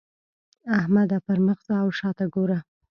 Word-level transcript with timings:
احمده! 0.77 1.17
پر 1.25 1.37
مخ 1.45 1.59
ځه 1.67 1.75
او 1.83 1.89
شا 1.97 2.09
ته 2.17 2.25
ګوره. 2.33 2.59